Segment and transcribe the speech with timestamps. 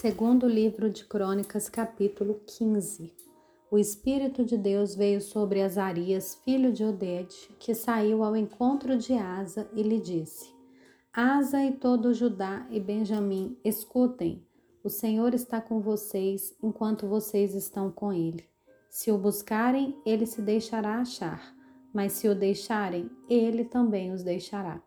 [0.00, 3.12] Segundo livro de Crônicas, capítulo 15.
[3.70, 9.12] O Espírito de Deus veio sobre Azarias, filho de Oded, que saiu ao encontro de
[9.12, 10.54] Asa e lhe disse:
[11.12, 14.42] Asa e todo Judá e Benjamim, escutem.
[14.82, 18.48] O Senhor está com vocês enquanto vocês estão com ele.
[18.88, 21.54] Se o buscarem, ele se deixará achar,
[21.92, 24.82] mas se o deixarem, ele também os deixará.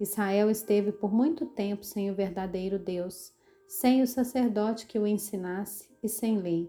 [0.00, 3.38] Israel esteve por muito tempo sem o verdadeiro Deus
[3.70, 6.68] sem o sacerdote que o ensinasse e sem lei.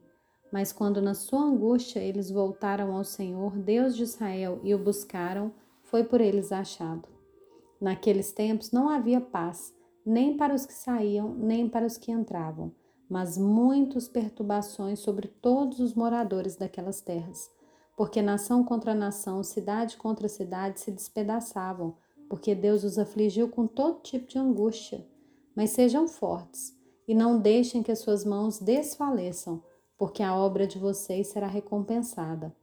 [0.54, 5.52] Mas quando na sua angústia eles voltaram ao Senhor, Deus de Israel, e o buscaram,
[5.82, 7.10] foi por eles achado.
[7.82, 9.74] Naqueles tempos não havia paz,
[10.06, 12.72] nem para os que saíam, nem para os que entravam,
[13.10, 17.50] mas muitas perturbações sobre todos os moradores daquelas terras.
[17.98, 21.96] Porque nação contra nação, cidade contra cidade se despedaçavam,
[22.30, 25.04] porque Deus os afligiu com todo tipo de angústia.
[25.56, 26.80] Mas sejam fortes
[27.12, 29.62] e não deixem que as suas mãos desfaleçam,
[29.98, 32.56] porque a obra de vocês será recompensada.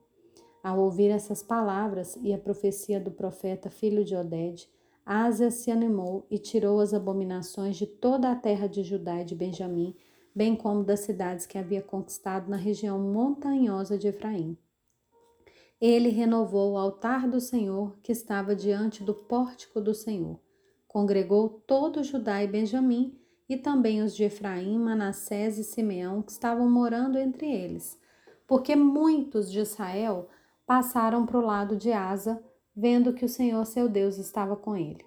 [0.64, 4.67] Ao ouvir essas palavras e a profecia do profeta filho de Oded,
[5.05, 9.34] Ásia se animou e tirou as abominações de toda a terra de Judá e de
[9.34, 9.95] Benjamim,
[10.34, 14.56] bem como das cidades que havia conquistado na região montanhosa de Efraim.
[15.78, 20.41] Ele renovou o altar do Senhor que estava diante do pórtico do Senhor.
[20.87, 23.17] Congregou todo Judá e Benjamim
[23.48, 27.98] e também os de Efraim, Manassés e Simeão que estavam morando entre eles,
[28.46, 30.28] porque muitos de Israel
[30.66, 32.42] passaram para o lado de Asa,
[32.76, 35.04] vendo que o Senhor seu Deus estava com ele.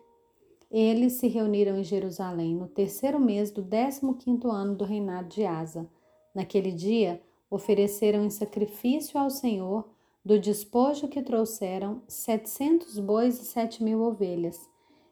[0.72, 5.44] Eles se reuniram em Jerusalém no terceiro mês do décimo quinto ano do reinado de
[5.46, 5.88] Asa.
[6.34, 9.90] Naquele dia, ofereceram em sacrifício ao Senhor,
[10.24, 14.70] do despojo que trouxeram, setecentos bois e sete mil ovelhas,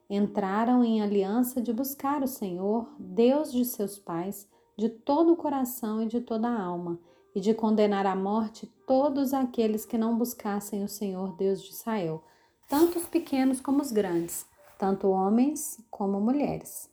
[0.09, 6.01] entraram em aliança de buscar o Senhor, Deus de seus pais, de todo o coração
[6.01, 6.99] e de toda a alma,
[7.35, 12.23] e de condenar à morte todos aqueles que não buscassem o Senhor Deus de Israel,
[12.67, 14.47] tanto os pequenos como os grandes,
[14.79, 16.89] tanto homens como mulheres.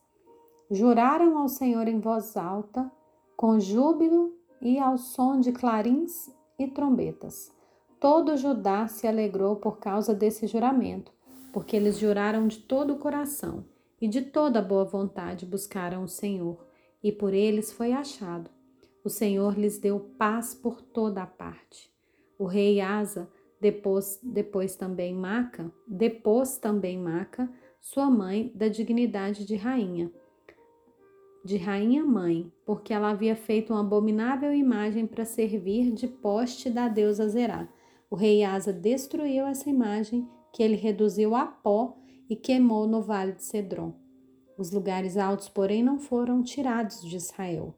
[0.71, 2.91] Juraram ao Senhor em voz alta,
[3.35, 7.53] com júbilo e ao som de clarins e trombetas.
[7.99, 11.17] Todo Judá se alegrou por causa desse juramento
[11.57, 13.65] porque eles juraram de todo o coração
[13.99, 16.63] e de toda boa vontade buscaram o Senhor,
[17.03, 18.51] e por eles foi achado.
[19.03, 21.91] O Senhor lhes deu paz por toda a parte.
[22.39, 23.27] O rei Asa
[23.59, 27.51] depois, depois também Maca, depois também Maca,
[27.81, 30.13] sua mãe, da dignidade de rainha,
[31.43, 36.87] de rainha mãe, porque ela havia feito uma abominável imagem para servir de poste da
[36.87, 37.67] deusa Zerá.
[38.11, 41.99] O rei Asa destruiu essa imagem que ele reduziu a pó
[42.31, 43.93] e queimou no vale de Cedron.
[44.57, 47.75] Os lugares altos, porém, não foram tirados de Israel.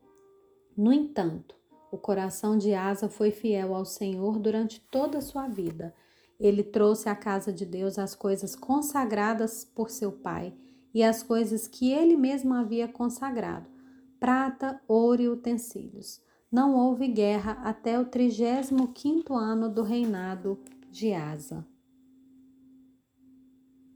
[0.76, 1.56] No entanto,
[1.90, 5.92] o coração de Asa foi fiel ao Senhor durante toda a sua vida.
[6.38, 10.54] Ele trouxe à casa de Deus as coisas consagradas por seu pai
[10.94, 13.68] e as coisas que ele mesmo havia consagrado:
[14.20, 16.20] prata, ouro e utensílios.
[16.48, 20.56] Não houve guerra até o trigésimo quinto ano do reinado
[20.92, 21.66] de Asa.